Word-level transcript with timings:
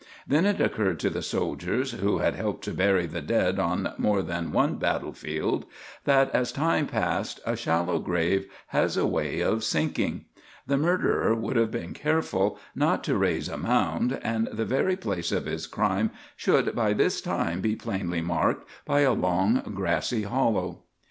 Then 0.25 0.47
it 0.47 0.59
occurred 0.59 0.99
to 1.01 1.11
the 1.11 1.21
soldiers, 1.21 1.91
who 1.91 2.17
had 2.17 2.33
helped 2.33 2.63
to 2.63 2.73
bury 2.73 3.05
the 3.05 3.21
dead 3.21 3.59
on 3.59 3.93
more 3.99 4.23
than 4.23 4.51
one 4.51 4.77
battle 4.77 5.13
field, 5.13 5.67
that 6.05 6.31
as 6.33 6.51
time 6.51 6.87
passes 6.87 7.39
a 7.45 7.55
shallow 7.55 7.99
grave 7.99 8.51
has 8.69 8.97
a 8.97 9.05
way 9.05 9.41
of 9.41 9.63
sinking. 9.63 10.25
The 10.65 10.77
murderer 10.79 11.35
would 11.35 11.55
have 11.55 11.69
been 11.69 11.93
careful 11.93 12.57
not 12.73 13.03
to 13.03 13.15
raise 13.15 13.47
a 13.47 13.57
mound, 13.59 14.19
and 14.23 14.47
the 14.51 14.65
very 14.65 14.95
place 14.95 15.31
of 15.31 15.45
his 15.45 15.67
crime 15.67 16.09
should 16.35 16.73
by 16.73 16.93
this 16.93 17.21
time 17.21 17.61
be 17.61 17.75
plainly 17.75 18.21
marked 18.21 18.67
by 18.85 19.01
a 19.01 19.13
long 19.13 19.61
grassy 19.75 20.23
hollow. 20.23 20.81